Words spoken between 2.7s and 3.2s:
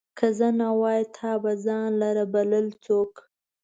څوک